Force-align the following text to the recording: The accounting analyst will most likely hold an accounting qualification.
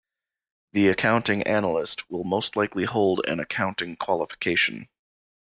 The 0.73 0.87
accounting 0.87 1.43
analyst 1.43 2.09
will 2.09 2.23
most 2.23 2.55
likely 2.55 2.85
hold 2.85 3.23
an 3.27 3.39
accounting 3.39 3.97
qualification. 3.97 4.89